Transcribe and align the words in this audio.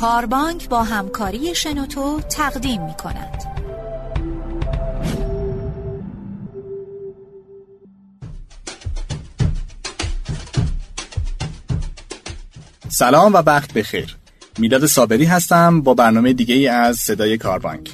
کاربانک 0.00 0.68
با 0.68 0.82
همکاری 0.82 1.54
شنوتو 1.54 2.20
تقدیم 2.20 2.84
می 2.84 2.94
کند. 2.94 3.42
سلام 12.88 13.34
و 13.34 13.36
وقت 13.36 13.72
بخیر. 13.72 14.16
می‌داد 14.58 14.86
صابری 14.86 15.24
هستم 15.24 15.80
با 15.80 15.94
برنامه 15.94 16.32
دیگه 16.32 16.54
ای 16.54 16.68
از 16.68 16.96
صدای 16.96 17.38
کاربانک. 17.38 17.90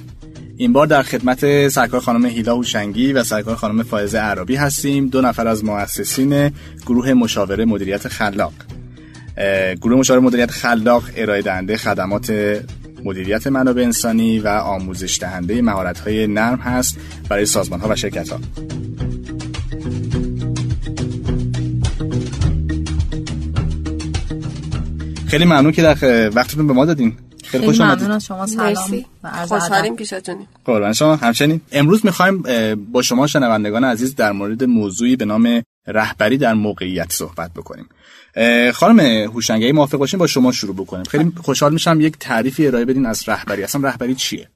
این 0.56 0.72
بار 0.72 0.86
در 0.86 1.02
خدمت 1.02 1.68
سرکار 1.68 2.00
خانم 2.00 2.26
هیلا 2.26 2.54
هوشنگی 2.54 3.12
و 3.12 3.24
سرکار 3.24 3.56
خانم 3.56 3.82
فائزه 3.82 4.18
عربی 4.18 4.56
هستیم. 4.56 5.08
دو 5.08 5.20
نفر 5.20 5.46
از 5.46 5.64
مؤسسین 5.64 6.52
گروه 6.86 7.12
مشاوره 7.12 7.64
مدیریت 7.64 8.08
خلاق. 8.08 8.52
گروه 9.80 9.98
مشاوره 9.98 10.20
مدیریت 10.20 10.50
خلاق 10.50 11.04
ارائه 11.16 11.42
دهنده 11.42 11.76
خدمات 11.76 12.32
مدیریت 13.04 13.46
منابع 13.46 13.82
انسانی 13.82 14.38
و 14.38 14.48
آموزش 14.48 15.18
دهنده 15.20 15.62
مهارت 15.62 15.98
های 15.98 16.26
نرم 16.26 16.58
هست 16.58 16.98
برای 17.28 17.46
سازمان 17.46 17.80
ها 17.80 17.88
و 17.88 17.96
شرکت 17.96 18.28
ها 18.28 18.40
خیلی 25.26 25.44
ممنون 25.44 25.72
که 25.72 25.82
در 25.82 26.30
وقتتون 26.34 26.66
به 26.66 26.72
ما 26.72 26.84
دادین. 26.84 27.16
خیلی 27.44 27.66
خوش 27.66 27.80
اومدید. 27.80 28.18
شما. 28.18 28.46
سلام. 28.46 29.04
خوشحالیم 29.46 29.96
پیشتونیم 29.96 30.48
قربان 30.64 30.92
شما. 30.92 31.16
همچنین 31.16 31.60
امروز 31.72 32.06
می‌خوایم 32.06 32.42
با 32.92 33.02
شما 33.02 33.26
شنوندگان 33.26 33.84
عزیز 33.84 34.14
در 34.14 34.32
مورد 34.32 34.64
موضوعی 34.64 35.16
به 35.16 35.24
نام 35.24 35.62
رهبری 35.86 36.38
در 36.38 36.54
موقعیت 36.54 37.12
صحبت 37.12 37.50
بکنیم. 37.54 37.88
خانم 38.72 39.00
هوشنگی 39.00 39.72
موافق 39.72 39.98
باشین 39.98 40.18
با 40.18 40.26
شما 40.26 40.52
شروع 40.52 40.76
بکنیم. 40.76 41.04
خیلی 41.04 41.32
خوشحال 41.42 41.72
میشم 41.72 42.00
یک 42.00 42.16
تعریفی 42.20 42.66
ارائه 42.66 42.84
بدین 42.84 43.06
از 43.06 43.28
رهبری. 43.28 43.62
اصلا 43.62 43.88
رهبری 43.88 44.14
چیه؟ 44.14 44.48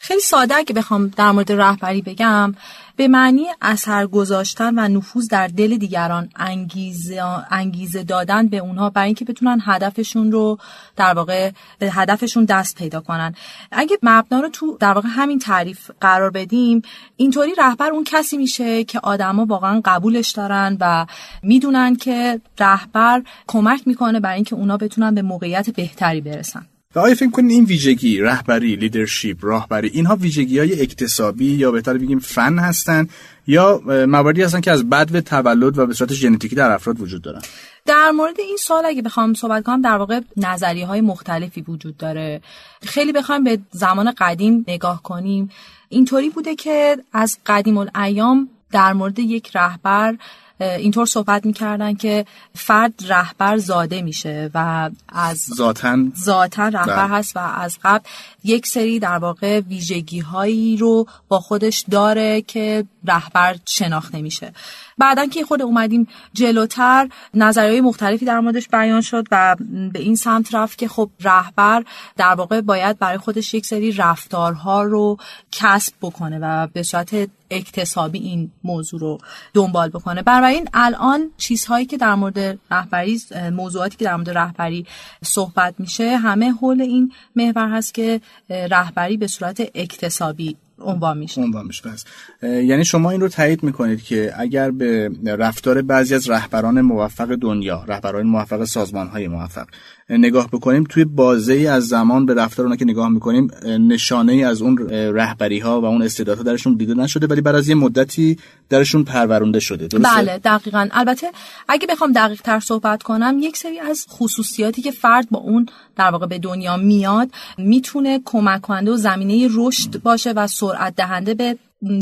خیلی 0.00 0.20
ساده 0.20 0.54
اگه 0.54 0.74
بخوام 0.74 1.06
در 1.06 1.30
مورد 1.30 1.52
رهبری 1.52 2.02
بگم 2.02 2.54
به 2.96 3.08
معنی 3.08 3.46
اثر 3.60 4.06
گذاشتن 4.06 4.78
و 4.78 4.88
نفوذ 4.88 5.28
در 5.28 5.46
دل 5.46 5.76
دیگران 5.76 6.28
انگیزه, 6.36 7.22
انگیزه 7.50 8.02
دادن 8.02 8.48
به 8.48 8.58
اونها 8.58 8.90
برای 8.90 9.06
اینکه 9.06 9.24
بتونن 9.24 9.58
هدفشون 9.64 10.32
رو 10.32 10.58
در 10.96 11.14
واقع 11.14 11.50
به 11.78 11.90
هدفشون 11.90 12.44
دست 12.44 12.76
پیدا 12.76 13.00
کنن. 13.00 13.34
اگه 13.72 13.98
مبنا 14.02 14.40
رو 14.40 14.48
تو 14.48 14.76
در 14.80 14.92
واقع 14.92 15.08
همین 15.08 15.38
تعریف 15.38 15.90
قرار 16.00 16.30
بدیم 16.30 16.82
اینطوری 17.16 17.54
رهبر 17.58 17.90
اون 17.90 18.04
کسی 18.04 18.36
میشه 18.36 18.84
که 18.84 19.00
آدما 19.02 19.44
واقعا 19.44 19.80
قبولش 19.84 20.30
دارن 20.30 20.76
و 20.80 21.06
می‌دونن 21.42 21.96
که 21.96 22.40
رهبر 22.58 23.22
کمک 23.46 23.82
می‌کنه 23.86 24.20
برای 24.20 24.34
اینکه 24.34 24.54
اونا 24.54 24.76
بتونن 24.76 25.14
به 25.14 25.22
موقعیت 25.22 25.70
بهتری 25.70 26.20
برسن. 26.20 26.66
و 26.94 26.98
آیا 26.98 27.14
فکر 27.14 27.30
کنید 27.30 27.50
این 27.50 27.64
ویژگی 27.64 28.20
رهبری 28.20 28.76
لیدرشپ 28.76 29.36
راهبری 29.40 29.88
اینها 29.88 30.16
ویژگی 30.16 30.58
های 30.58 30.82
اکتسابی 30.82 31.46
یا 31.46 31.70
بهتر 31.70 31.98
بگیم 31.98 32.18
فن 32.18 32.58
هستن 32.58 33.08
یا 33.46 33.82
مواردی 33.86 34.42
هستن 34.42 34.60
که 34.60 34.70
از 34.70 34.90
بد 34.90 35.14
و 35.14 35.20
تولد 35.20 35.78
و 35.78 35.86
به 35.86 35.94
صورت 35.94 36.12
ژنتیکی 36.12 36.56
در 36.56 36.70
افراد 36.70 37.00
وجود 37.00 37.22
دارن؟ 37.22 37.42
در 37.86 38.10
مورد 38.10 38.40
این 38.40 38.56
سوال 38.56 38.86
اگه 38.86 39.02
بخوام 39.02 39.34
صحبت 39.34 39.64
کنم 39.64 39.82
در 39.82 39.96
واقع 39.96 40.20
نظریه 40.36 40.86
های 40.86 41.00
مختلفی 41.00 41.60
وجود 41.60 41.96
داره. 41.96 42.40
خیلی 42.82 43.12
بخوایم 43.12 43.44
به 43.44 43.58
زمان 43.70 44.12
قدیم 44.18 44.64
نگاه 44.68 45.02
کنیم. 45.02 45.50
اینطوری 45.88 46.30
بوده 46.30 46.54
که 46.54 46.96
از 47.12 47.38
قدیم 47.46 47.78
الایام 47.78 48.48
در 48.72 48.92
مورد 48.92 49.18
یک 49.18 49.56
رهبر 49.56 50.16
اینطور 50.60 51.06
صحبت 51.06 51.46
می‌کردن 51.46 51.94
که 51.94 52.26
فرد 52.54 52.94
رهبر 53.08 53.56
زاده 53.56 54.02
میشه 54.02 54.50
و 54.54 54.90
از 55.08 55.38
ذاتن 55.38 56.12
ذاتن 56.24 56.72
رهبر 56.72 57.06
بله. 57.06 57.16
هست 57.16 57.36
و 57.36 57.40
از 57.40 57.78
قبل 57.84 58.04
یک 58.44 58.66
سری 58.66 58.98
در 58.98 59.18
واقع 59.18 59.60
ویژگی 59.60 60.20
هایی 60.20 60.76
رو 60.76 61.06
با 61.28 61.40
خودش 61.40 61.84
داره 61.90 62.42
که 62.42 62.84
رهبر 63.04 63.56
شناخته 63.66 64.22
میشه 64.22 64.52
بعدا 64.98 65.26
که 65.26 65.44
خود 65.44 65.62
اومدیم 65.62 66.08
جلوتر 66.32 67.08
نظریه 67.34 67.80
مختلفی 67.80 68.24
در 68.24 68.40
موردش 68.40 68.68
بیان 68.68 69.00
شد 69.00 69.24
و 69.30 69.56
به 69.92 69.98
این 69.98 70.16
سمت 70.16 70.54
رفت 70.54 70.78
که 70.78 70.88
خب 70.88 71.10
رهبر 71.20 71.84
در 72.16 72.34
واقع 72.34 72.60
باید 72.60 72.98
برای 72.98 73.18
خودش 73.18 73.54
یک 73.54 73.66
سری 73.66 73.92
رفتارها 73.92 74.82
رو 74.82 75.16
کسب 75.52 75.92
بکنه 76.02 76.38
و 76.42 76.66
به 76.72 76.82
صورت 76.82 77.28
اکتسابی 77.50 78.18
این 78.18 78.50
موضوع 78.64 79.00
رو 79.00 79.18
دنبال 79.54 79.88
بکنه. 79.88 80.44
این 80.44 80.68
الان 80.74 81.30
چیزهایی 81.36 81.86
که 81.86 81.96
در 81.96 82.14
مورد 82.14 82.58
رهبری 82.70 83.20
موضوعاتی 83.52 83.96
که 83.96 84.04
در 84.04 84.16
مورد 84.16 84.30
رهبری 84.30 84.86
صحبت 85.24 85.74
میشه 85.78 86.16
همه 86.16 86.50
حول 86.50 86.80
این 86.80 87.12
محور 87.36 87.68
هست 87.68 87.94
که 87.94 88.20
رهبری 88.50 89.16
به 89.16 89.26
صورت 89.26 89.60
اکتسابی 89.74 90.56
عنوان 90.80 91.18
میشه 91.18 91.40
عنوان 91.40 91.66
میشه 91.66 91.82
بس. 91.88 92.04
یعنی 92.42 92.84
شما 92.84 93.10
این 93.10 93.20
رو 93.20 93.28
تایید 93.28 93.62
می‌کنید 93.62 94.02
که 94.02 94.32
اگر 94.36 94.70
به 94.70 95.10
رفتار 95.24 95.82
بعضی 95.82 96.14
از 96.14 96.30
رهبران 96.30 96.80
موفق 96.80 97.34
دنیا 97.34 97.84
رهبران 97.88 98.26
موفق 98.26 98.64
سازمان 98.64 99.06
های 99.06 99.28
موفق 99.28 99.66
نگاه 100.10 100.48
بکنیم 100.52 100.84
توی 100.84 101.04
بازه 101.04 101.52
ای 101.52 101.66
از 101.66 101.86
زمان 101.86 102.26
به 102.26 102.34
رفتار 102.34 102.66
اونا 102.66 102.76
که 102.76 102.84
نگاه 102.84 103.08
می‌کنیم 103.08 103.50
نشانه 103.64 104.32
ای 104.32 104.44
از 104.44 104.62
اون 104.62 104.88
رهبری 104.90 105.58
ها 105.58 105.80
و 105.80 105.84
اون 105.84 106.02
استعدادها 106.02 106.42
درشون 106.42 106.74
دیده 106.74 106.94
نشده 106.94 107.26
ولی 107.26 107.40
بعد 107.40 107.54
از 107.54 107.68
یه 107.68 107.74
مدتی 107.74 108.38
درشون 108.68 109.04
پرورونده 109.04 109.60
شده 109.60 109.86
درسته؟ 109.86 110.08
بله 110.08 110.38
دقیقا 110.38 110.88
البته 110.90 111.26
اگه 111.68 111.86
بخوام 111.86 112.12
دقیق 112.12 112.40
تر 112.42 112.60
صحبت 112.60 113.02
کنم 113.02 113.36
یک 113.40 113.56
سری 113.56 113.78
از 113.78 114.06
خصوصیاتی 114.08 114.82
که 114.82 114.90
فرد 114.90 115.28
با 115.30 115.38
اون 115.38 115.66
در 115.96 116.10
واقع 116.10 116.26
به 116.26 116.38
دنیا 116.38 116.76
میاد 116.76 117.30
می‌تونه 117.58 118.20
کمک 118.24 118.60
کننده 118.60 118.90
و 118.90 118.96
زمینه 118.96 119.48
رشد 119.54 120.02
باشه 120.02 120.32
و 120.32 120.46
سرعت 120.72 120.96
دهنده 120.96 121.34
به 121.34 121.56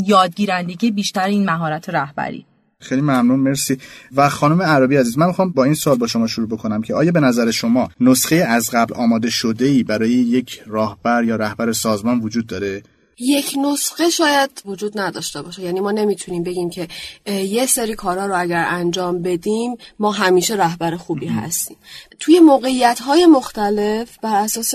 یادگیرندگی 0.05 0.91
بیشتر 0.91 1.25
این 1.25 1.45
مهارت 1.45 1.89
رهبری. 1.89 2.45
خیلی 2.79 3.01
ممنون 3.01 3.39
مرسی. 3.39 3.77
و 4.15 4.29
خانم 4.29 4.61
عربی 4.61 4.97
عزیز 4.97 5.17
من 5.17 5.27
می‌خوام 5.27 5.51
با 5.51 5.63
این 5.63 5.73
سوال 5.73 5.97
با 5.97 6.07
شما 6.07 6.27
شروع 6.27 6.47
بکنم 6.47 6.81
که 6.81 6.93
آیا 6.93 7.11
به 7.11 7.19
نظر 7.19 7.51
شما 7.51 7.89
نسخه 7.99 8.35
از 8.35 8.69
قبل 8.73 8.93
آماده 8.93 9.29
شده 9.29 9.65
ای 9.65 9.83
برای 9.83 10.11
یک 10.11 10.61
راهبر 10.65 11.23
یا 11.23 11.35
رهبر 11.35 11.71
سازمان 11.71 12.19
وجود 12.19 12.47
داره؟ 12.47 12.83
یک 13.19 13.55
نسخه 13.65 14.09
شاید 14.09 14.49
وجود 14.65 14.99
نداشته 14.99 15.41
باشه. 15.41 15.61
یعنی 15.61 15.79
ما 15.79 15.91
نمی‌تونیم 15.91 16.43
بگیم 16.43 16.69
که 16.69 16.87
یه 17.25 17.65
سری 17.65 17.95
کارا 17.95 18.25
رو 18.25 18.39
اگر 18.39 18.65
انجام 18.69 19.21
بدیم 19.21 19.75
ما 19.99 20.11
همیشه 20.11 20.55
رهبر 20.55 20.95
خوبی 20.95 21.27
هستیم. 21.27 21.77
توی 22.19 22.39
موقعیت 22.39 22.99
های 22.99 23.25
مختلف 23.25 24.17
بر 24.21 24.35
اساس 24.35 24.73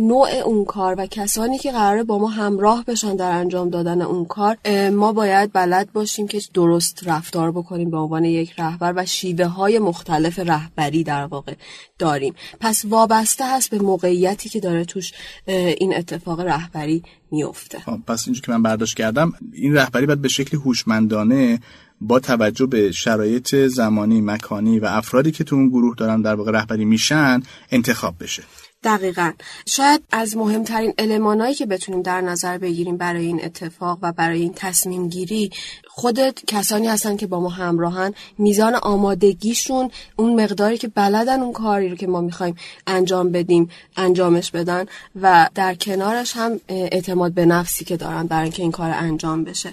نوع 0.00 0.28
اون 0.44 0.64
کار 0.64 0.94
و 0.98 1.06
کسانی 1.06 1.58
که 1.58 1.72
قراره 1.72 2.02
با 2.02 2.18
ما 2.18 2.28
همراه 2.28 2.84
بشن 2.84 3.16
در 3.16 3.32
انجام 3.32 3.70
دادن 3.70 4.02
اون 4.02 4.24
کار 4.24 4.56
ما 4.90 5.12
باید 5.12 5.52
بلد 5.52 5.92
باشیم 5.92 6.28
که 6.28 6.40
درست 6.54 7.00
رفتار 7.06 7.52
بکنیم 7.52 7.90
به 7.90 7.96
عنوان 7.96 8.24
یک 8.24 8.52
رهبر 8.58 8.92
و 8.96 9.06
شیوه 9.06 9.44
های 9.44 9.78
مختلف 9.78 10.38
رهبری 10.38 11.04
در 11.04 11.26
واقع 11.26 11.54
داریم. 11.98 12.34
پس 12.60 12.84
وابسته 12.84 13.44
هست 13.54 13.70
به 13.70 13.78
موقعیتی 13.78 14.48
که 14.48 14.60
داره 14.60 14.84
توش 14.84 15.12
این 15.46 15.96
اتفاق 15.96 16.40
رهبری 16.40 17.02
میفته 17.30 17.78
خب، 17.78 17.98
پس 18.06 18.26
اینجا 18.26 18.40
که 18.40 18.52
من 18.52 18.62
برداشت 18.62 18.96
کردم 18.96 19.32
این 19.52 19.74
رهبری 19.74 20.06
باید 20.06 20.22
به 20.22 20.28
شکل 20.28 20.56
هوشمندانه 20.56 21.60
با 22.00 22.20
توجه 22.20 22.66
به 22.66 22.92
شرایط 22.92 23.54
زمانی 23.54 24.20
مکانی 24.20 24.78
و 24.78 24.84
افرادی 24.84 25.32
که 25.32 25.44
تو 25.44 25.56
اون 25.56 25.68
گروه 25.68 25.94
دارن 25.96 26.22
در 26.22 26.34
واقع 26.34 26.52
رهبری 26.52 26.84
میشن 26.84 27.42
انتخاب 27.70 28.14
بشه. 28.20 28.42
دقیقا. 28.84 29.32
شاید 29.66 30.02
از 30.12 30.36
مهمترین 30.36 30.94
المانایی 30.98 31.54
که 31.54 31.66
بتونیم 31.66 32.02
در 32.02 32.20
نظر 32.20 32.58
بگیریم 32.58 32.96
برای 32.96 33.26
این 33.26 33.44
اتفاق 33.44 33.98
و 34.02 34.12
برای 34.12 34.40
این 34.40 34.52
تصمیم 34.56 35.08
گیری 35.08 35.50
خودت 35.88 36.38
کسانی 36.46 36.86
هستن 36.86 37.16
که 37.16 37.26
با 37.26 37.40
ما 37.40 37.48
همراهن. 37.48 38.14
میزان 38.38 38.74
آمادگیشون 38.74 39.90
اون 40.16 40.42
مقداری 40.42 40.78
که 40.78 40.88
بلدن 40.88 41.40
اون 41.40 41.52
کاری 41.52 41.88
رو 41.88 41.96
که 41.96 42.06
ما 42.06 42.20
می‌خوایم 42.20 42.54
انجام 42.86 43.32
بدیم 43.32 43.70
انجامش 43.96 44.50
بدن 44.50 44.86
و 45.22 45.48
در 45.54 45.74
کنارش 45.74 46.32
هم 46.36 46.60
اعتماد 46.68 47.32
به 47.32 47.46
نفسی 47.46 47.84
که 47.84 47.96
دارن 47.96 48.26
برای 48.26 48.42
اینکه 48.42 48.62
این 48.62 48.72
کار 48.72 48.90
انجام 48.90 49.44
بشه. 49.44 49.72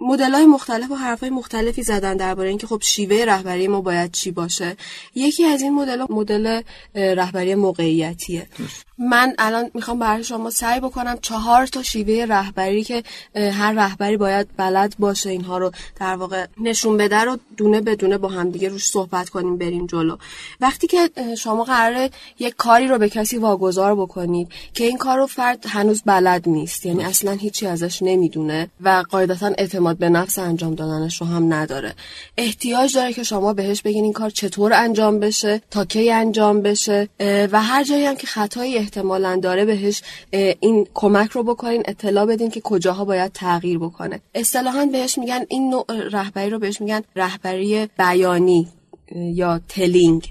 مدل 0.00 0.34
های 0.34 0.46
مختلف 0.46 0.90
و 0.90 0.94
حرف 0.94 1.20
های 1.20 1.30
مختلفی 1.30 1.82
زدن 1.82 2.16
درباره 2.16 2.48
اینکه 2.48 2.66
خب 2.66 2.82
شیوه 2.82 3.24
رهبری 3.24 3.68
ما 3.68 3.80
باید 3.80 4.12
چی 4.12 4.30
باشه. 4.30 4.76
یکی 5.14 5.44
از 5.44 5.62
این 5.62 5.74
مدل 5.74 6.04
مدل 6.10 6.62
رهبری 6.94 7.54
موقعیتیه. 7.54 8.46
من 8.98 9.34
الان 9.38 9.70
می‌خوام 9.74 9.98
برای 9.98 10.24
شما 10.24 10.50
سعی 10.50 10.80
بکنم 10.80 11.18
چهار 11.22 11.66
تا 11.66 11.82
شیوه 11.82 12.26
رهبری 12.28 12.84
که 12.84 13.02
هر 13.34 13.72
رهبری 13.72 14.16
باید 14.16 14.48
بلد 14.56 14.94
باشه 14.98 15.30
اینها 15.30 15.58
رو 15.58 15.72
در 16.00 16.16
واقع 16.16 16.46
نشون 16.60 16.96
بده 16.96 17.16
رو 17.16 17.38
دونه 17.56 17.80
به 17.80 17.96
دونه 17.96 18.18
با 18.18 18.28
همدیگه 18.28 18.68
روش 18.68 18.86
صحبت 18.86 19.28
کنیم 19.28 19.56
بریم 19.56 19.86
جلو. 19.86 20.16
وقتی 20.60 20.86
که 20.86 21.10
شما 21.38 21.64
قراره 21.64 22.10
یک 22.38 22.54
کاری 22.56 22.88
رو 22.88 22.98
به 22.98 23.08
کسی 23.08 23.38
واگذار 23.38 23.94
بکنید 23.94 24.48
که 24.74 24.84
این 24.84 24.98
کار 24.98 25.18
رو 25.18 25.26
فرد 25.26 25.64
هنوز 25.68 26.02
بلد 26.06 26.48
نیست 26.48 26.86
یعنی 26.86 27.04
اصلا 27.04 27.32
هیچی 27.32 27.66
ازش 27.66 28.02
نمی‌دونه 28.02 28.70
و 28.80 29.04
قاعدتا 29.10 29.46
اعتماد 29.58 29.89
اعتماد 29.90 29.98
به 29.98 30.08
نفس 30.08 30.38
انجام 30.38 30.74
دادنش 30.74 31.20
رو 31.20 31.26
هم 31.26 31.54
نداره. 31.54 31.94
احتیاج 32.36 32.94
داره 32.94 33.12
که 33.12 33.22
شما 33.22 33.52
بهش 33.52 33.82
بگین 33.82 34.04
این 34.04 34.12
کار 34.12 34.30
چطور 34.30 34.72
انجام 34.72 35.20
بشه 35.20 35.62
تا 35.70 35.84
کی 35.84 36.10
انجام 36.10 36.62
بشه 36.62 37.08
و 37.20 37.62
هر 37.62 37.84
جایی 37.84 38.06
هم 38.06 38.16
که 38.16 38.26
خطایی 38.26 38.76
احتمالا 38.76 39.40
داره 39.42 39.64
بهش 39.64 40.02
این 40.60 40.86
کمک 40.94 41.30
رو 41.30 41.42
بکنین 41.42 41.82
اطلاع 41.86 42.26
بدین 42.26 42.50
که 42.50 42.60
کجاها 42.60 43.04
باید 43.04 43.32
تغییر 43.32 43.78
بکنه. 43.78 44.20
اصطلاحا 44.34 44.86
بهش 44.86 45.18
میگن 45.18 45.44
این 45.48 45.70
نوع 45.70 45.84
رهبری 45.88 46.50
رو 46.50 46.58
بهش 46.58 46.80
میگن 46.80 47.02
رهبری 47.16 47.88
بیانی. 47.98 48.68
یا 49.14 49.60
telling. 49.68 50.30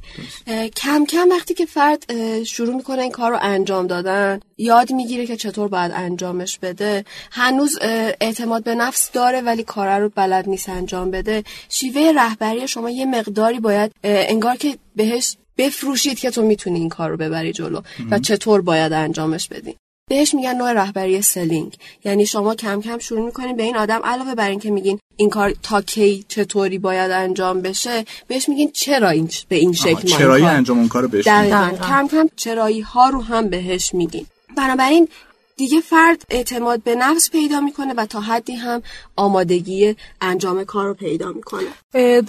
کم 0.76 1.06
کم 1.06 1.30
وقتی 1.30 1.54
که 1.54 1.66
فرد 1.66 2.04
شروع 2.44 2.76
می‌کنه 2.76 3.02
این 3.02 3.12
کار 3.12 3.32
رو 3.32 3.38
انجام 3.42 3.88
دادن 3.88 4.40
یاد 4.58 4.92
می‌گیره 4.92 5.26
که 5.26 5.38
چطور 5.38 5.68
باید 5.68 5.92
انجامش 5.96 6.60
بده 6.60 7.06
هنوز 7.32 7.78
اعتماد 8.22 8.64
به 8.64 8.76
نفس 8.76 9.12
داره 9.12 9.42
ولی 9.42 9.64
کار 9.64 10.00
رو 10.00 10.10
بلد 10.10 10.50
نیست 10.50 10.70
انجام 10.70 11.12
بده 11.12 11.44
شیوه 11.70 12.12
رهبری 12.16 12.68
شما 12.68 12.90
یه 12.90 13.06
مقداری 13.06 13.60
باید 13.60 13.92
انگار 14.04 14.56
که 14.56 14.78
بهش 14.96 15.36
بفروشید 15.58 16.20
که 16.20 16.32
تو 16.32 16.42
می‌تونی 16.42 16.80
این 16.80 16.90
کار 16.90 17.10
رو 17.10 17.18
ببری 17.18 17.54
جلو 17.54 17.82
و 18.12 18.20
چطور 18.20 18.62
باید 18.62 18.94
انجامش 18.94 19.48
بدی. 19.48 19.76
بهش 20.10 20.34
میگن 20.34 20.56
نوع 20.56 20.74
رهبری 20.74 21.22
selling. 21.22 21.78
یعنی 22.04 22.26
شما 22.26 22.56
کم 22.56 22.82
کم 22.82 22.98
شروع 22.98 23.26
می‌کنین 23.26 23.56
به 23.56 23.64
این 23.64 23.78
آدم 23.78 24.02
علاوه 24.04 24.36
بر 24.36 24.50
اینکه 24.50 24.72
میگین 24.72 25.00
این 25.16 25.30
کار 25.30 25.54
تا 25.64 25.82
کی 25.82 26.26
چطوری 26.28 26.78
باید 26.78 27.12
انجام 27.12 27.62
بشه 27.62 28.06
بهش 28.28 28.50
میگین 28.50 28.72
چرا 28.72 29.10
این 29.10 29.30
به 29.48 29.56
این 29.56 29.74
شکل 29.74 30.08
چرایی 30.08 30.46
انجام 30.46 30.80
اون 30.80 30.88
کارو 30.88 31.08
بهش 31.08 31.26
کم 31.26 32.08
کم 32.12 32.30
چرایی 32.36 32.82
ها 32.82 33.10
رو 33.10 33.22
هم 33.22 33.50
بهش 33.50 33.94
میگین. 33.94 34.26
بنابراین 34.58 35.08
دیگه 35.58 35.82
فرد 35.82 36.26
اعتماد 36.30 36.84
به 36.84 36.96
نفس 36.96 37.30
پیدا 37.30 37.60
می‌کنه 37.60 37.94
و 37.98 38.06
تا 38.06 38.22
حدی 38.22 38.54
هم 38.54 38.82
آمادگی 39.16 39.96
انجام 40.22 40.64
کار 40.64 40.86
رو 40.86 40.94
پیدا 40.94 41.32
می‌کنه. 41.32 41.68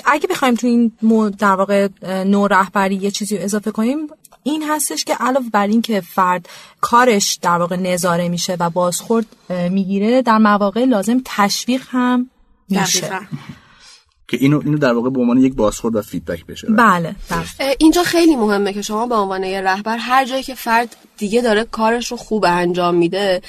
اگه 0.05 0.27
بخوایم 0.31 0.55
تو 0.55 0.67
این 0.67 0.93
در 1.39 1.55
واقع 1.55 1.89
نوع 2.25 2.49
رهبری 2.51 2.95
یه 2.95 3.11
چیزی 3.11 3.37
رو 3.37 3.45
اضافه 3.45 3.71
کنیم 3.71 4.09
این 4.43 4.63
هستش 4.69 5.05
که 5.05 5.15
علاوه 5.15 5.47
بر 5.53 5.67
این 5.67 5.83
که 5.83 6.01
فرد 6.01 6.49
کارش 6.81 7.39
در 7.43 7.59
واقع 7.59 7.77
نظاره 7.77 8.29
میشه 8.29 8.57
و 8.61 8.71
بازخورد 8.71 9.27
می‌گیره 9.71 10.23
در 10.23 10.39
مواقع 10.39 10.85
لازم 10.85 11.23
تشویق 11.25 11.83
هم 11.89 12.31
میشه. 12.69 13.21
که 14.29 14.37
اینو 14.41 14.61
اینو 14.65 14.79
در 14.79 14.93
واقع 14.93 15.11
به 15.11 15.21
عنوان 15.21 15.39
یک 15.39 15.55
بازخورد 15.55 15.97
و 15.97 16.03
فیدبک 16.03 16.47
بشه. 16.47 16.67
بله, 16.71 17.15
بله. 17.31 17.77
اینجا 17.79 18.03
خیلی 18.03 18.37
مهمه 18.37 18.73
که 18.73 18.83
شما 18.83 19.07
به 19.07 19.15
عنوان 19.15 19.45
یه 19.45 19.61
رهبر 19.61 19.97
هر 19.97 20.25
جایی 20.25 20.43
که 20.43 20.55
فرد 20.55 20.97
دیگه 21.19 21.41
داره 21.41 21.65
کارش 21.65 22.11
رو 22.11 22.17
خوب 22.17 22.45
انجام 22.49 22.95
میده 22.95 23.43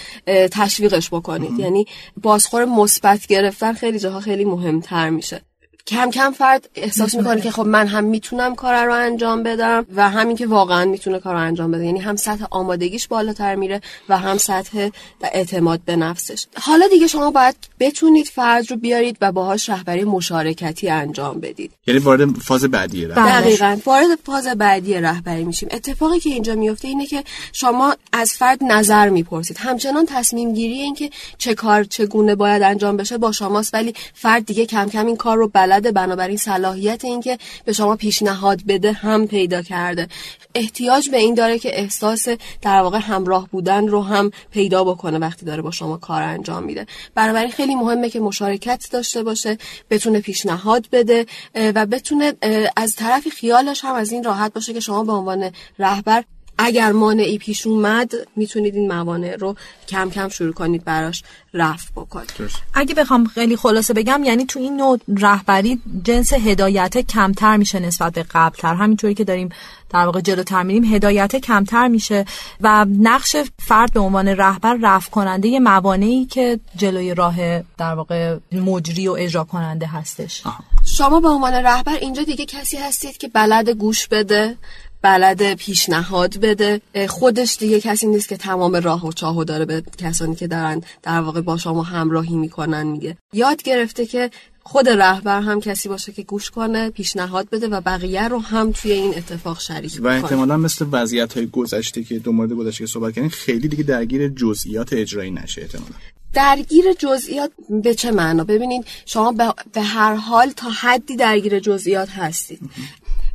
تشویقش 0.52 1.10
بکنید. 1.10 1.60
یعنی 1.60 1.86
بازخور 2.22 2.66
مثبت 2.66 3.28
گرفتن 3.28 3.74
خیلی 3.74 4.00
جاها 4.00 4.20
خیلی 4.20 4.46
مهمتر 4.46 5.10
میشه. 5.10 5.42
کم 5.88 6.12
کم 6.12 6.31
فرد 6.31 6.69
احساس 6.75 7.16
می‌کنه 7.16 7.42
که 7.42 7.51
خب 7.51 7.66
من 7.66 7.88
هم 7.88 8.04
می‌تونم 8.04 8.56
کار 8.56 8.86
رو 8.86 8.94
انجام 8.94 9.44
بدم 9.44 9.86
و 9.95 10.10
همین 10.10 10.38
که 10.38 10.48
واقعا 10.48 10.86
می‌تونه 10.86 11.19
کار 11.19 11.33
رو 11.33 11.39
انجام 11.39 11.72
بده. 11.72 11.86
یعنی 11.86 12.00
هم 12.00 12.16
سطح 12.16 12.45
آمادگیش 12.51 13.07
بالاتر 13.07 13.56
میره 13.56 13.81
و 14.10 14.18
هم 14.18 14.38
سطح 14.38 14.89
اعتماد 15.24 15.80
به 15.86 15.95
نفسش. 15.95 16.45
حالا 16.62 16.88
دیگه 16.88 17.07
شما 17.07 17.31
باید 17.31 17.56
بتونید 17.80 18.28
فرد 18.28 18.72
رو 18.72 18.78
بیارید 18.78 19.18
و 19.22 19.31
باهاش 19.31 19.69
رهبری 19.69 20.04
مشارکتی 20.04 20.89
انجام 20.89 21.39
بدید. 21.39 21.72
یعنی 21.88 22.00
وارد 22.00 22.30
فاز 22.30 22.63
بعدی 22.63 23.06
رهبری 23.06 23.42
دقیقاً. 23.42 23.78
وارد 23.86 24.07
فاز 24.25 24.48
بعدی 24.48 24.94
رهبری 24.94 25.44
میشیم. 25.44 25.69
اتفاقی 25.72 26.19
که 26.19 26.30
اینجا 26.30 26.56
میفته 26.56 26.88
اینه 26.88 27.06
که 27.06 27.24
شما 27.54 27.95
از 28.13 28.33
فرد 28.33 28.63
نظر 28.63 29.10
می‌پرسید. 29.10 29.57
همچنان 29.57 30.06
تصمیم 30.06 30.54
گیری 30.54 30.81
این 30.81 30.95
که 30.95 31.10
چه 31.38 31.54
کار 31.54 31.83
چگونه 31.83 32.36
باید 32.36 32.62
انجام 32.62 32.98
بشه 32.98 33.18
با 33.18 33.31
شماست 33.31 33.74
ولی 33.74 33.94
فرد 34.13 34.45
دیگه 34.45 34.66
کم 34.66 34.89
کم 34.89 35.06
این 35.06 35.18
کار 35.18 35.38
رو 35.38 35.48
بلده 35.71 35.91
بنابراین 35.91 36.38
صلاحیت 36.38 37.06
اینکه 37.06 37.38
به 37.65 37.73
شما 37.73 37.95
پیشنهاد 37.95 38.62
بده 38.68 38.91
هم 38.91 39.27
پیدا 39.27 39.62
کرده. 39.62 40.07
احتیاج 40.56 41.09
به 41.09 41.18
این 41.18 41.33
داره 41.33 41.59
که 41.59 41.79
احساس 41.79 42.27
در 42.62 42.81
واقع 42.81 43.00
همراه 43.00 43.47
بودن 43.51 43.88
رو 43.88 44.01
هم 44.01 44.31
پیدا 44.51 44.83
بکنه 44.83 45.19
وقتی 45.19 45.45
داره 45.45 45.62
با 45.62 45.71
شما 45.71 45.97
کار 45.97 46.21
انجام 46.21 46.63
میده. 46.63 46.85
بنابراین 47.15 47.51
خیلی 47.51 47.75
مهمه 47.75 48.09
که 48.09 48.19
مشارکت 48.19 48.88
داشته 48.91 49.23
باشه 49.23 49.57
بتونه 49.89 50.19
پیشنهاد 50.19 50.85
بده 50.91 51.25
و 51.56 51.85
بتونه 51.85 52.33
از 52.75 52.95
طرف 52.95 53.27
خیالش 53.27 53.85
هم 53.85 53.95
از 53.95 54.12
این 54.12 54.23
راحت 54.23 54.53
باشه 54.53 54.73
که 54.73 54.79
شما 54.79 55.03
به 55.03 55.12
عنوان 55.12 55.51
رهبر 55.79 56.23
اگر 56.57 56.92
مانعی 56.92 57.38
پیش 57.38 57.68
اومد 57.68 58.12
می‌تونید 58.36 58.75
این 58.75 58.94
موانع 58.94 59.36
رو 59.36 59.56
کم 59.88 60.09
کم 60.09 60.30
شروع 60.30 60.53
کنید 60.53 60.83
براش 60.83 61.24
رفع 61.53 61.92
بکنید. 61.95 62.31
اگه 62.74 62.95
بخوام 62.95 63.25
خیلی 63.25 63.56
خلاصه 63.56 63.94
بگم 63.94 64.24
یعنی 64.24 64.45
تو 64.45 64.59
این 64.59 64.77
نوع 64.77 65.00
رهبری 65.18 65.81
جنس 66.03 66.33
هدایت 66.33 66.98
کمتر 66.98 67.57
میشه 67.57 67.80
نسبت 67.80 68.13
به 68.13 68.24
قبلتر. 68.24 68.74
همینطوری 68.74 69.13
که 69.13 69.24
داریم 69.24 69.50
در 69.89 70.06
واقع 70.06 70.21
جلوتر 70.21 70.63
میریم 70.63 70.83
هدایت 70.83 71.36
کمتر 71.36 71.88
میشه 71.88 72.25
و 72.62 72.86
نقش 73.00 73.36
فرد 73.59 73.94
به 73.94 74.00
عنوان 74.00 74.27
رهبر 74.27 74.77
رفع 74.81 75.09
کننده 75.09 75.59
موانعی 75.59 76.25
که 76.25 76.59
جلوی 76.75 77.13
راه 77.13 77.59
در 77.59 77.94
واقع 77.95 78.38
مجری 78.51 79.07
و 79.07 79.12
اجرا 79.12 79.44
کننده 79.44 79.88
هستش 79.88 80.44
شما 80.86 81.19
به 81.19 81.27
عنوان 81.27 81.54
رهبر 81.54 81.95
اینجا 81.95 82.24
دیگه 82.24 82.45
کسی 82.45 82.77
هستید 82.77 83.18
که 83.18 83.27
بلد 83.27 83.69
گوش 83.69 84.07
بده 84.07 84.57
بلد 85.01 85.53
پیشنهاد 85.53 86.38
بده. 86.38 86.81
خودش 87.09 87.57
دیگه 87.57 87.81
کسی 87.81 88.07
نیست 88.07 88.30
که 88.30 88.38
تمام 88.38 88.75
راه 88.75 89.07
و 89.07 89.12
چاهو 89.12 89.44
داره 89.44 89.65
به 89.65 89.83
کسانی 89.98 90.36
که 90.36 90.48
دارن 90.48 90.81
در 91.03 91.21
واقع 91.21 91.42
با 91.42 91.57
شما 91.57 91.83
همراهی 91.83 92.36
می‌کنن 92.36 92.83
میگه. 92.83 93.18
یاد 93.33 93.63
گرفته 93.63 94.06
که 94.06 94.31
خود 94.63 94.89
رهبر 94.89 95.42
هم 95.42 95.59
کسی 95.59 95.89
باشه 95.89 96.12
که 96.12 96.24
گوش 96.24 96.50
کنه 96.50 96.89
پیشنهاد 96.89 97.50
بده 97.50 97.68
و 97.68 97.81
بقیه 97.81 98.27
رو 98.27 98.39
هم 98.39 98.71
توی 98.71 98.92
این 98.92 99.18
اتفاق 99.18 99.59
شریک 99.59 100.00
و 100.01 100.07
احتمالا 100.07 100.57
مثل 100.57 100.86
وضعیت 100.92 101.33
های 101.33 101.47
گذشته 101.47 102.04
که 102.04 102.19
دو 102.19 102.31
مورد 102.31 102.51
گذشته 102.51 102.83
که 102.83 102.92
صحبت 102.92 103.13
کردین 103.13 103.30
خیلی 103.30 103.68
دیگه 103.68 103.83
درگیر 103.83 104.27
جزئیات 104.27 104.94
اجرایی 104.94 105.31
نشه 105.31 105.62
احتمالا. 105.62 105.92
درگیر 106.33 106.86
جزئیات 107.00 107.51
به 107.83 107.95
چه 107.95 108.12
معنا؟ 108.12 108.44
ببینید 108.44 108.86
شما 109.06 109.54
به 109.74 109.81
هر 109.81 110.15
حال 110.15 110.51
تا 110.56 110.69
حدی 110.69 111.15
درگیر 111.15 111.59
جزئیات 111.59 112.09
هستید. 112.09 112.59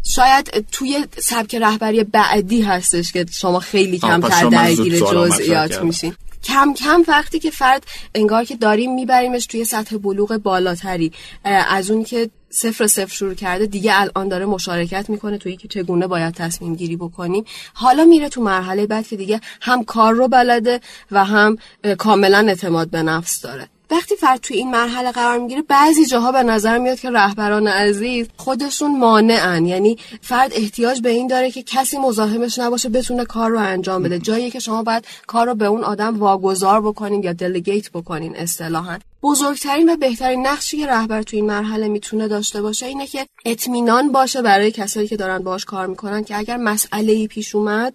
شاید 0.09 0.67
توی 0.73 1.07
سبک 1.19 1.55
رهبری 1.55 2.05
بعدی 2.05 2.63
هستش 2.63 3.13
که 3.13 3.27
شما 3.33 3.61
خیلی 3.61 3.99
کمتر 3.99 4.49
درگیر 4.49 4.99
جزئیات 4.99 5.83
میشین. 5.83 6.15
کم 6.45 6.75
کم 6.75 7.05
وقتی 7.09 7.39
که 7.39 7.51
فرد 7.51 7.85
انگار 8.15 8.45
که 8.45 8.57
داریم 8.57 8.95
میبریمش 8.95 9.47
توی 9.47 9.65
سطح 9.65 9.97
بلوغ 9.97 10.37
بالاتری 10.37 11.13
از 11.45 11.91
اون 11.91 12.05
که 12.05 12.31
صفر 12.51 12.87
صفر 12.87 13.15
شروع 13.15 13.35
کرده 13.35 13.67
دیگه 13.67 14.01
الان 14.01 14.29
داره 14.29 14.47
مشارکت 14.47 15.11
می‌کنه 15.11 15.39
توی 15.39 15.57
که 15.57 15.69
چگونه 15.69 16.07
باید 16.07 16.35
تصمیم 16.35 16.75
گیری 16.75 16.97
بکنیم. 16.97 17.45
حالا 17.75 18.05
میره 18.05 18.29
تو 18.29 18.43
مرحله 18.43 18.87
بعد 18.87 19.07
که 19.07 19.17
دیگه 19.17 19.41
هم 19.61 19.85
کار 19.85 20.15
رو 20.15 20.29
بلده 20.29 20.81
و 21.11 21.25
هم 21.25 21.59
کاملا 21.99 22.39
اعتماد 22.49 22.91
به 22.91 23.03
نفس 23.03 23.41
داره. 23.41 23.69
وقتی 23.91 24.17
فرد 24.17 24.41
توی 24.41 24.57
این 24.57 24.71
مرحله 24.71 25.13
قرار 25.13 25.39
می‌گیره 25.39 25.63
بعضی 25.63 26.07
جاها 26.07 26.33
به 26.33 26.43
نظر 26.43 26.79
میاد 26.79 27.01
که 27.01 27.11
رهبران 27.11 27.69
عزیز 27.69 28.29
خودشون 28.37 28.99
مانعن. 28.99 29.67
یعنی 29.67 29.99
فرد 30.21 30.53
احتیاج 30.55 31.01
به 31.01 31.09
این 31.09 31.27
داره 31.27 31.51
که 31.51 31.63
کسی 31.63 31.99
مزاحمش 31.99 32.59
نباشه 32.59 32.89
بتونه 32.89 33.25
کار 33.25 33.51
رو 33.51 33.59
انجام 33.59 34.03
بده. 34.03 34.19
جایی 34.19 34.51
که 34.51 34.59
شما 34.59 34.83
باید 34.83 35.05
کار 35.27 35.47
رو 35.47 35.55
به 35.55 35.67
اون 35.67 35.85
آدم 35.85 36.19
واگذار 36.19 36.81
بکنین 36.81 37.23
یا 37.23 37.33
دلگیت 37.33 37.91
بکنین 37.91 38.37
اصطلاحا. 38.37 38.99
بزرگترین 39.23 39.89
و 39.89 39.97
بهترین 39.97 40.47
نقشی 40.47 40.77
که 40.77 40.87
رهبر 40.87 41.23
تو 41.23 41.37
این 41.37 41.47
مرحله 41.47 41.89
می‌تونه 41.89 42.29
داشته 42.29 42.63
باشه 42.63 42.87
اینه 42.87 43.07
که 43.07 43.27
اطمینان 43.45 44.13
باشه 44.13 44.43
برای 44.43 44.71
کسایی 44.71 45.09
که 45.09 45.17
دارن 45.17 45.39
باش 45.39 45.65
کار 45.65 45.87
می‌کنن 45.87 46.25
که 46.25 46.39
اگر 46.39 46.57
مسئله 46.57 47.13
ای 47.13 47.27
پیش 47.27 47.55
اومد 47.55 47.95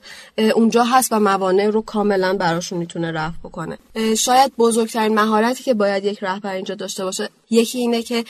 اونجا 0.55 0.83
هست 0.83 1.11
و 1.11 1.19
موانع 1.19 1.67
رو 1.67 1.81
کاملا 1.81 2.33
براشون 2.33 2.77
می‌تونه 2.77 3.11
رفع 3.11 3.37
بکنه. 3.43 3.77
شاید 4.17 4.51
بزرگترین 4.57 5.13
مهارتی 5.13 5.63
که 5.63 5.73
باید 5.73 6.05
یک 6.05 6.23
رهبر 6.23 6.53
اینجا 6.53 6.75
داشته 6.75 7.03
باشه 7.03 7.29
یکی 7.51 7.77
اینه 7.77 8.03
که 8.03 8.25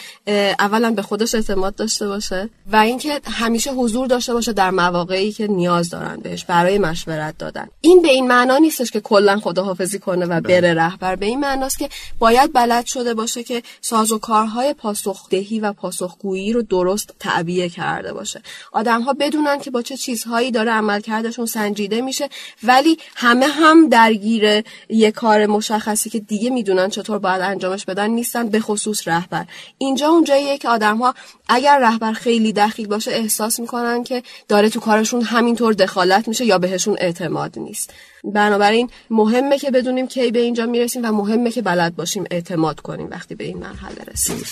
اولا 0.60 0.92
به 0.92 1.02
خودش 1.02 1.36
اعتماد 1.36 1.76
داشته 1.76 2.08
باشه 2.08 2.50
و 2.72 2.76
اینکه 2.76 3.22
همیشه 3.24 3.72
حضور 3.72 4.08
داشته 4.08 4.34
باشه 4.34 4.54
در 4.54 4.72
مواقعی 4.72 5.32
که 5.32 5.48
نیاز 5.48 5.90
دارن 5.90 6.20
بهش 6.20 6.46
برای 6.46 6.78
مشورت 6.78 7.38
دادن. 7.38 7.68
این 7.82 8.02
به 8.02 8.08
این 8.08 8.28
معنا 8.28 8.58
نیستش 8.58 8.92
که 8.92 9.00
کلا 9.00 9.40
خداحافظی 9.40 10.00
کنه 10.00 10.26
و 10.26 10.42
بره 10.42 10.62
بله. 10.62 10.74
رهبر. 10.74 11.16
به 11.16 11.26
این 11.26 11.40
معناست 11.40 11.80
که 11.80 11.90
باید 12.20 12.54
بلد 12.54 12.86
شده 12.86 13.14
باشه 13.14 13.44
که 13.44 13.64
سازوکارهای 13.82 14.74
پاسخدهی 14.74 15.60
و 15.60 15.74
پاسخگویی 15.74 16.54
رو 16.54 16.62
درست 16.62 17.14
تعبیه 17.20 17.70
کرده 17.70 18.14
باشه. 18.14 18.42
آدم 18.72 19.02
ها 19.02 19.14
بدونن 19.14 19.60
که 19.60 19.72
با 19.72 19.82
چه 19.82 19.98
چیزهایی 19.98 20.52
داره 20.52 20.72
عملکردشون 20.72 21.46
سنجیده 21.46 22.02
میشه 22.02 22.30
ولی 22.64 22.98
همه 23.16 23.46
هم 23.48 23.90
درگیر 23.90 24.64
یه 24.90 25.12
کار 25.12 25.46
مشخصی 25.46 26.10
که 26.10 26.20
دیگه 26.20 26.50
می‌دونن 26.50 26.90
چطور 26.90 27.20
باید 27.20 27.42
انجامش 27.42 27.86
بدن 27.86 28.10
نیستن 28.10 28.50
به 28.50 28.60
خصوص 28.60 29.08
رهبر. 29.12 29.46
اینجا 29.78 30.08
اونجاییه 30.08 30.58
که 30.58 30.70
آدم 30.70 30.98
ها 30.98 31.14
اگر 31.48 31.80
رهبر 31.80 32.14
خیلی 32.14 32.54
دخیل 32.54 32.88
باشه 32.88 33.12
احساس 33.12 33.60
می‌کنن 33.60 34.04
که 34.04 34.24
داره 34.48 34.70
تو 34.70 34.80
کارشون 34.80 35.22
همینطور 35.22 35.74
دخالت 35.74 36.28
میشه 36.28 36.46
یا 36.46 36.58
بهشون 36.58 36.98
اعتماد 37.00 37.60
نیست. 37.60 37.94
بنابراین 38.24 38.90
مهمه 39.10 39.58
که 39.58 39.72
بدونیم 39.72 40.08
کی 40.08 40.32
به 40.32 40.40
اینجا 40.40 40.66
می‌رسیم 40.66 41.06
و 41.06 41.12
مهمه 41.12 41.52
که 41.52 41.62
بلد 41.62 41.96
باشیم 41.96 42.24
اعتماد 42.32 42.80
کنیم 42.80 43.08
وقتی 43.12 43.36
به 43.36 43.44
این 43.44 43.58
مرحله 43.58 44.04
رسیم 44.14 44.44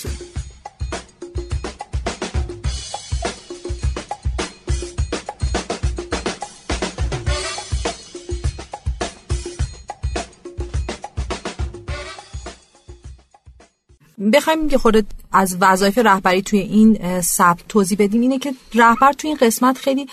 بخوایم 14.31 14.69
که 14.69 14.77
خودت 14.77 15.05
از 15.31 15.57
وظایف 15.61 15.97
رهبری 15.97 16.41
توی 16.41 16.59
این 16.59 17.21
سبک 17.21 17.59
توضیح 17.69 17.97
بدیم 17.99 18.21
اینه 18.21 18.39
که 18.39 18.53
رهبر 18.75 19.13
توی 19.13 19.27
این 19.29 19.37
قسمت 19.41 19.77
خیلی 19.77 20.07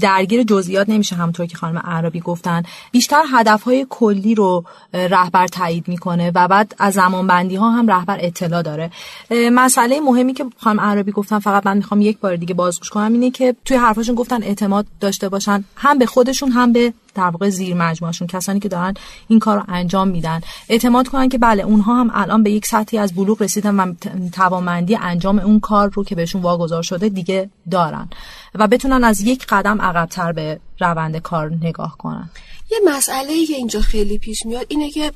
درگیر 0.00 0.42
جزئیات 0.42 0.88
نمیشه 0.88 1.16
همونطور 1.16 1.46
که 1.46 1.56
خانم 1.56 1.78
عربی 1.78 2.20
گفتن. 2.20 2.62
بیشتر 2.92 3.22
هدفهای 3.32 3.86
کلی 3.90 4.34
رو 4.34 4.64
رهبر 4.94 5.46
تایید 5.46 5.88
می‌کنه 5.88 6.32
و 6.34 6.48
بعد 6.48 6.74
از 6.78 6.94
زمانبندی 6.94 7.56
ها 7.56 7.70
هم 7.70 7.90
رهبر 7.90 8.18
اطلاع 8.20 8.62
داره. 8.62 8.90
مسئله 9.30 10.00
مهمی 10.00 10.34
که 10.34 10.46
خانم 10.58 10.80
عربی 10.80 11.12
گفتن 11.12 11.38
فقط 11.38 11.66
من 11.66 11.76
می‌خوام 11.76 12.00
یک 12.00 12.18
بار 12.18 12.36
دیگه 12.36 12.54
بازگوش 12.54 12.90
کنم 12.90 13.12
اینه 13.12 13.30
که 13.30 13.56
توی 13.64 13.76
حرفاشون 13.76 14.14
گفتن 14.14 14.42
اعتماد 14.42 14.86
داشته 15.00 15.28
باشن 15.28 15.64
هم 15.76 15.98
به 15.98 16.06
خودشون 16.06 16.50
هم 16.50 16.72
به 16.72 16.92
در 17.14 17.30
واقع 17.30 17.48
زیر 17.48 17.74
مجموعشون 17.74 18.28
کسانی 18.28 18.60
که 18.60 18.68
دارن 18.68 18.94
این 19.28 19.38
کار 19.38 19.56
رو 19.56 19.64
انجام 19.68 20.08
میدن. 20.08 20.40
اعتماد 20.68 21.08
کنن 21.08 21.28
که 21.28 21.38
بله 21.38 21.62
اونها 21.62 22.00
هم 22.00 22.10
الان 22.14 22.42
به 22.42 22.50
یک 22.50 22.66
سطحی 22.66 22.98
از 22.98 23.14
بلوغ 23.14 23.42
رسیدن 23.42 23.80
و 23.80 23.94
توانمندی 24.32 24.96
انجام 24.96 25.38
اون 25.38 25.60
کار 25.60 25.90
رو 25.90 26.04
که 26.04 26.14
بهشون 26.14 26.42
واگذار 26.42 26.82
شده 26.82 27.08
دیگه 27.08 27.50
دارن. 27.70 28.08
و 28.54 28.66
بتونن 28.66 29.04
از 29.04 29.20
یک 29.20 29.46
قدم 29.48 29.80
عقبتر 29.80 30.32
به 30.32 30.60
روند 30.80 31.16
کار 31.16 31.50
نگاه 31.62 31.96
کنن. 31.98 32.30
یه 32.70 32.78
مسئله 32.86 33.32
ای 33.32 33.46
که 33.46 33.54
اینجا 33.54 33.80
خیلی 33.80 34.18
پیش 34.18 34.46
میاد 34.46 34.66
اینه 34.68 34.90
که 34.90 35.12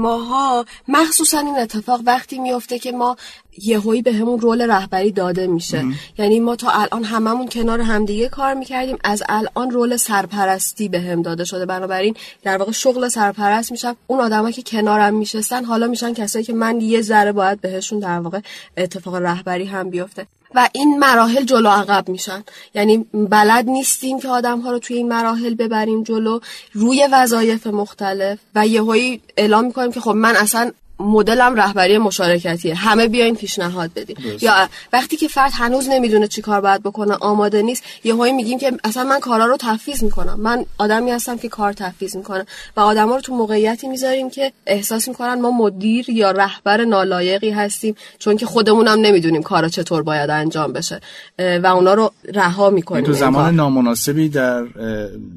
ماها 0.00 0.64
مخصوصا 0.88 1.38
این 1.38 1.58
اتفاق 1.58 2.00
وقتی 2.06 2.38
میفته 2.38 2.78
که 2.78 2.92
ما 2.92 3.16
یهویی 3.58 4.02
به 4.02 4.12
همون 4.12 4.40
رول 4.40 4.70
رهبری 4.70 5.12
داده 5.12 5.46
میشه. 5.46 5.84
یعنی 6.18 6.40
ما 6.40 6.56
تا 6.56 6.70
الان 6.70 7.04
هممون 7.04 7.48
کنار 7.48 7.80
همدیگه 7.80 8.28
کار 8.28 8.54
می‌کردیم 8.54 8.98
از 9.04 9.22
الان 9.28 9.70
رول 9.70 9.96
سرپرستی 9.96 10.88
به 10.88 11.00
هم 11.00 11.22
داده 11.22 11.44
شده. 11.44 11.66
بنابراین 11.66 12.14
در 12.42 12.56
واقع 12.56 12.72
شغل 12.72 13.08
سرپرست 13.08 13.72
میشم 13.72 13.96
اون 14.06 14.20
آدما 14.20 14.50
که 14.50 14.62
کنارم 14.62 15.14
میشستن 15.14 15.64
حالا 15.64 15.86
میشن 15.86 16.14
کسایی 16.14 16.44
که 16.44 16.52
من 16.52 16.80
یه 16.80 17.02
ذره 17.02 17.32
باید 17.32 17.60
بهشون 17.60 17.98
در 17.98 18.18
واقع 18.18 18.40
اتفاق 18.76 19.14
رهبری 19.14 19.64
هم 19.64 19.90
بیفته. 19.90 20.26
و 20.54 20.68
این 20.72 20.98
مراحل 20.98 21.44
جلو 21.44 21.68
عقب 21.68 22.08
میشن. 22.08 22.44
یعنی 22.74 23.06
بلد 23.14 23.68
نیستیم 23.68 24.20
که 24.20 24.28
آدم 24.28 24.60
ها 24.60 24.70
رو 24.70 24.78
توی 24.78 24.96
این 24.96 25.08
مراحل 25.08 25.54
ببریم 25.54 26.02
جلو. 26.02 26.40
روی 26.72 27.08
وظایف 27.12 27.66
مختلف 27.66 28.38
و 28.54 28.66
یهویی 28.66 29.20
اعلام 29.36 29.64
می‌کنیم 29.64 29.92
که 29.92 30.00
خب 30.00 30.10
من 30.10 30.36
اصلا 30.36 30.72
مدلم 31.00 31.54
رهبری 31.54 31.98
مشارکتیه. 31.98 32.74
همه 32.74 33.08
بیاین 33.08 33.34
پیشنهاد 33.34 33.90
بدین. 33.96 34.16
یا 34.40 34.68
وقتی 34.92 35.16
که 35.16 35.28
فرد 35.28 35.52
هنوز 35.54 35.88
نمی‌دونه 35.88 36.28
چی 36.28 36.42
کار 36.42 36.60
باید 36.60 36.82
بکنه 36.82 37.14
آماده 37.14 37.62
نیست 37.62 37.84
یهویی 38.04 38.32
میگیم 38.32 38.58
که 38.58 38.72
اصلا 38.84 39.04
من 39.04 39.20
کارا 39.20 39.46
رو 39.46 39.56
تفویض 39.60 40.02
می‌کنم. 40.04 40.40
من 40.40 40.64
آدمی 40.78 41.10
هستم 41.10 41.38
که 41.38 41.48
کار 41.48 41.72
تفویض 41.72 42.16
می‌کنم 42.16 42.44
و 42.76 42.80
آدما 42.80 43.14
رو 43.14 43.20
تو 43.20 43.34
موقعیتی 43.34 43.88
می‌ذاریم 43.88 44.30
که 44.30 44.52
احساس 44.66 45.08
می‌کنن 45.08 45.40
ما 45.40 45.50
مدیر 45.50 46.10
یا 46.10 46.30
رهبر 46.30 46.84
نالایقی 46.84 47.50
هستیم 47.50 47.94
چون 48.18 48.36
که 48.36 48.46
خودمونم 48.46 49.00
نمی‌دونیم 49.00 49.42
کارا 49.42 49.68
چطور 49.68 50.02
باید 50.02 50.30
انجام 50.30 50.72
بشه. 50.72 51.00
و 51.38 51.66
اونا 51.66 51.94
رو 51.94 52.12
رها 52.34 52.70
می‌کنیم. 52.70 53.04
تو 53.04 53.12
زمان 53.12 53.54
نامناسبی 53.54 54.28
در 54.28 54.64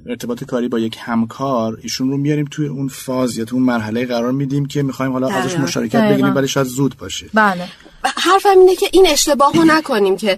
ارتباط 0.05 0.43
کاری 0.43 0.67
با 0.67 0.79
یک 0.79 0.97
همکار 0.99 1.77
ایشون 1.81 2.09
رو 2.09 2.17
میاریم 2.17 2.47
توی 2.51 2.67
اون 2.67 2.87
فاز 2.87 3.37
یا 3.37 3.45
تو 3.45 3.55
اون 3.55 3.65
مرحله 3.65 4.05
قرار 4.05 4.31
میدیم 4.31 4.65
که 4.65 4.83
می‌خوایم 4.83 5.11
حالا 5.11 5.27
ازش 5.55 5.63
مشارکت 5.63 6.01
بگیریم 6.01 6.35
ولی 6.35 6.47
شاید 6.47 6.67
زود 6.67 6.97
باشه. 6.97 7.29
بله. 7.33 7.67
حرفم 8.17 8.59
اینه 8.59 8.75
که 8.75 8.89
این 8.91 9.07
اشتباه 9.07 9.53
رو 9.53 9.63
نکنیم 9.63 10.17
که 10.17 10.37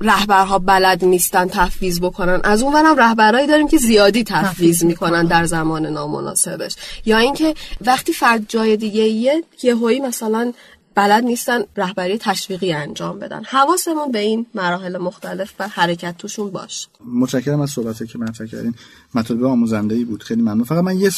رهبرها 0.00 0.58
بلد 0.58 1.04
نیستن 1.04 1.48
تفویض 1.48 2.00
بکنن. 2.00 2.40
از 2.44 2.62
اون 2.62 2.74
ورم 2.74 2.96
رهبرایی 2.96 3.46
داریم 3.46 3.68
که 3.68 3.78
زیادی 3.78 4.24
تفویض 4.24 4.84
می‌کنن 4.84 5.26
در 5.26 5.44
زمان 5.44 5.86
نامناسبش. 5.86 6.76
یا 7.06 7.18
اینکه 7.18 7.54
وقتی 7.80 8.12
فرد 8.12 8.44
جای 8.48 8.76
دیگه 8.76 9.02
یه 9.02 9.44
یهویی 9.62 10.00
مثلا 10.00 10.52
بلد 10.96 11.24
نیستن 11.24 11.60
رهبری 11.76 12.18
تشویقی 12.18 12.72
انجام 12.72 13.18
بدن. 13.18 13.44
حواسمون 13.44 14.12
به 14.12 14.18
این 14.18 14.46
مراحل 14.54 14.98
مختلف 14.98 15.52
و 15.58 15.68
حرکت 15.68 16.18
توشون 16.18 16.50
باش. 16.50 16.88
متشکرم 17.14 17.60
از 17.60 17.70
صحبتی 17.70 18.06
که 18.06 18.18
مطرح 18.18 18.46
کردین. 18.46 18.74
مطالب 19.14 19.44
آموزنده 19.44 19.94
ای 19.94 20.04
بود. 20.04 20.22
خیلی 20.22 20.42
ممنون. 20.42 20.64
فقط 20.64 20.84
من 20.84 21.00
یه 21.00 21.10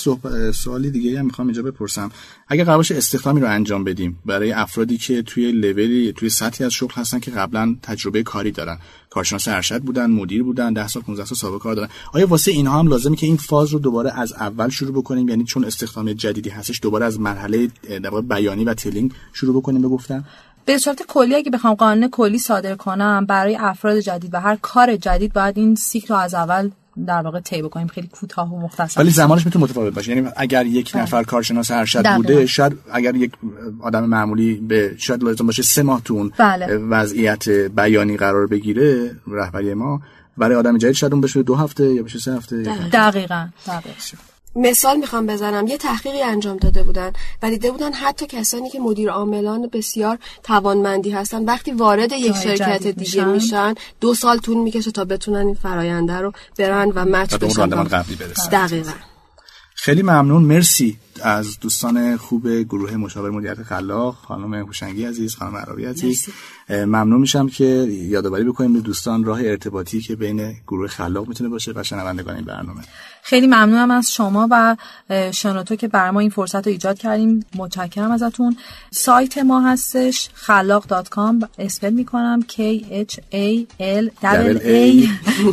سوالی 0.52 0.90
دیگه 0.90 1.18
هم 1.18 1.26
می‌خوام 1.26 1.48
اینجا 1.48 1.62
بپرسم. 1.62 2.10
اگه 2.48 2.64
قرار 2.64 2.86
استخدامی 2.90 3.40
رو 3.40 3.48
انجام 3.50 3.84
بدیم 3.84 4.18
برای 4.26 4.52
افرادی 4.52 4.98
که 4.98 5.22
توی 5.22 5.52
لولی 5.52 6.12
توی 6.12 6.30
سطحی 6.30 6.66
از 6.66 6.72
شغل 6.72 6.94
هستن 6.94 7.18
که 7.18 7.30
قبلا 7.30 7.76
تجربه 7.82 8.22
کاری 8.22 8.50
دارن. 8.50 8.78
کارشناس 9.10 9.48
ارشد 9.48 9.82
بودن 9.82 10.10
مدیر 10.10 10.42
بودن 10.42 10.72
10 10.72 10.88
سال 10.88 11.02
15 11.02 11.24
سال 11.24 11.38
سابقه 11.38 11.58
کار 11.58 11.74
دارن. 11.74 11.88
آیا 12.12 12.26
واسه 12.26 12.50
اینها 12.50 12.78
هم 12.78 12.88
لازمه 12.88 13.16
که 13.16 13.26
این 13.26 13.36
فاز 13.36 13.70
رو 13.70 13.78
دوباره 13.78 14.20
از 14.20 14.32
اول 14.32 14.68
شروع 14.68 14.92
بکنیم؟ 14.92 15.28
یعنی 15.28 15.44
چون 15.44 15.64
استخدام 15.64 16.12
جدیدی 16.12 16.50
هستش 16.50 16.80
دوباره 16.82 17.06
از 17.06 17.20
مرحله 17.20 17.70
بیانی 18.28 18.64
و 18.64 18.74
تلینگ 18.74 19.12
شروع 19.32 19.56
بکنیم؟ 19.56 19.67
بگفتم 19.76 20.24
به 20.64 20.78
صورت 20.78 21.02
کلی 21.08 21.34
اگه 21.34 21.50
بخوام 21.50 21.74
قانون 21.74 22.08
کلی 22.08 22.38
صادر 22.38 22.74
کنم 22.74 23.26
برای 23.26 23.56
افراد 23.56 23.98
جدید 23.98 24.34
و 24.34 24.40
هر 24.40 24.58
کار 24.62 24.96
جدید 24.96 25.32
باید 25.32 25.58
این 25.58 25.74
سیکل 25.74 26.14
رو 26.14 26.20
از 26.20 26.34
اول 26.34 26.70
در 27.06 27.22
واقع 27.22 27.40
طی 27.40 27.62
بکنیم. 27.62 27.86
خیلی 27.86 28.06
کوتاه 28.06 28.54
و 28.54 28.60
مختصر. 28.60 29.00
ولی 29.00 29.10
زمانش 29.10 29.46
می‌تونه 29.46 29.64
متفاوت 29.64 29.94
باشه. 29.94 30.16
یعنی 30.16 30.28
اگر 30.36 30.66
یک 30.66 30.92
بله. 30.92 31.02
نفر 31.02 31.22
کارشناس 31.22 31.70
ارشد 31.70 32.16
بوده 32.16 32.46
شاید 32.46 32.78
اگر 32.92 33.14
یک 33.14 33.32
آدم 33.80 34.04
معمولی 34.04 34.54
به 34.54 34.94
شاید 34.98 35.22
لازم 35.24 35.46
باشه 35.46 35.62
سه 35.62 35.82
ماه 35.82 36.02
تون 36.02 36.32
بله. 36.38 36.66
وضعیت 36.76 37.48
بیانی 37.48 38.16
قرار 38.16 38.46
بگیره 38.46 39.16
رهبری 39.26 39.74
ما 39.74 40.02
برای 40.36 40.56
آدم 40.56 40.78
جدید 40.78 40.94
شاید 40.94 41.12
اون 41.12 41.20
بشه 41.20 41.42
دو 41.42 41.54
هفته 41.54 41.94
یا 41.94 42.02
بشه 42.02 42.18
سه 42.18 42.36
هفته 42.36 42.62
دقیقا. 42.62 42.88
دقیقا, 42.92 43.48
دقیقا. 43.66 44.27
مثال 44.56 44.96
می‌خوام 44.96 45.26
بزنم. 45.26 45.66
یه 45.66 45.76
تحقیقی 45.76 46.22
انجام 46.22 46.56
داده 46.56 46.82
بودن 46.82 47.12
و 47.42 47.50
دیده 47.50 47.70
بودن 47.70 47.92
حتی 47.92 48.26
کسانی 48.26 48.70
که 48.70 48.80
مدیر 48.80 49.10
عاملان 49.10 49.66
بسیار 49.72 50.18
توانمندی 50.42 51.10
هستن. 51.10 51.44
وقتی 51.44 51.72
وارد 51.72 52.12
یک 52.12 52.36
شرکت 52.36 52.86
دیگه 52.86 53.24
میشن. 53.24 53.28
میشن 53.28 53.74
دو 54.00 54.14
سال 54.14 54.38
طول 54.38 54.56
می‌کشه 54.56 54.90
تا 54.90 55.04
بتونن 55.04 55.46
این 55.46 55.54
فراینده 55.54 56.16
رو 56.16 56.32
برن 56.58 56.92
و 56.94 57.04
مچ 57.04 57.34
بشن 57.34 57.68
دقیقا. 58.52 58.92
خیلی 59.80 60.02
ممنون. 60.02 60.42
مرسی 60.42 60.98
از 61.22 61.60
دوستان 61.60 62.16
خوب 62.16 62.48
گروه 62.48 62.96
مشاور 62.96 63.30
مدیریت 63.30 63.62
خلاق 63.62 64.14
خانم 64.14 64.54
هوشنگی 64.54 65.04
عزیز 65.04 65.34
خانم 65.34 65.56
عربی 65.56 65.84
عزیز. 65.84 66.26
ممنون 66.70 67.20
میشم 67.20 67.48
که 67.48 67.64
یادآوری 67.90 68.44
بکنیم 68.44 68.72
به 68.72 68.80
دوستان 68.80 69.24
راه 69.24 69.40
ارتباطی 69.40 70.00
که 70.00 70.16
بین 70.16 70.56
گروه 70.66 70.88
خلاق 70.88 71.28
می‌تونه 71.28 71.50
باشه 71.50 71.72
و 71.74 71.82
شنوندگان 71.82 72.36
این 72.36 72.44
برنامه. 72.44 72.82
خیلی 73.22 73.46
ممنونم 73.46 73.90
از 73.90 74.12
شما 74.12 74.48
و 74.50 74.76
شنوتو 75.32 75.76
که 75.76 75.88
بر 75.88 76.10
ما 76.10 76.20
این 76.20 76.30
فرصت 76.30 76.66
رو 76.66 76.72
ایجاد 76.72 76.98
کردیم. 76.98 77.46
متشکرم 77.56 78.10
ازتون. 78.10 78.56
سایت 78.90 79.38
ما 79.38 79.60
هستش 79.60 80.30
خلاق.com 80.34 81.46
اسپل 81.58 81.90
می‌کنم. 81.90 82.40
K 82.48 82.54
h 82.82 83.18
a 83.32 83.66
l 83.80 84.10
a 84.22 85.08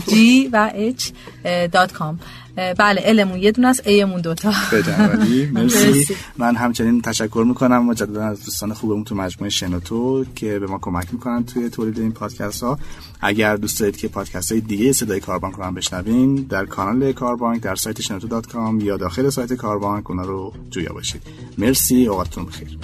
g 0.09 0.13
و 0.51 0.71
h.com 0.91 2.15
بله 2.55 3.01
المون 3.05 3.39
یه 3.39 3.51
دونه 3.51 3.67
است 3.67 3.87
ایمون 3.87 4.21
دوتا 4.21 4.51
مرسی. 5.53 6.15
من 6.37 6.55
همچنین 6.55 7.01
تشکر 7.01 7.45
می‌کنم 7.47 7.85
مجددا 7.85 8.23
از 8.23 8.45
دوستان 8.45 8.73
خوبمون 8.73 9.03
تو 9.03 9.15
مجموعه 9.15 9.49
شنوتو 9.49 10.25
که 10.35 10.59
به 10.59 10.67
ما 10.67 10.79
کمک 10.81 11.13
می‌کنن 11.13 11.43
توی 11.45 11.69
تولید 11.69 11.99
این 11.99 12.11
پادکست 12.11 12.63
ها 12.63 12.79
اگر 13.21 13.55
دوست 13.55 13.79
دارید 13.79 13.97
که 13.97 14.07
پادکست 14.07 14.51
های 14.51 14.61
دیگه 14.61 14.93
صدای 14.93 15.19
کاربانک 15.19 15.55
رو 15.55 15.63
هم 15.63 15.73
بشنوین 15.73 16.35
در 16.35 16.65
کانال 16.65 17.11
کاربانک 17.11 17.61
در 17.61 17.75
سایت 17.75 18.01
شنوتو 18.01 18.27
دات 18.27 18.47
کام 18.47 18.79
یا 18.79 18.97
داخل 18.97 19.29
سایت 19.29 19.53
کاربانک 19.53 20.09
اونا 20.09 20.23
رو 20.23 20.53
جویا 20.69 20.93
باشید. 20.93 21.21
مرسی 21.57 22.07
اوقاتتون 22.07 22.45
بخیر. 22.45 22.77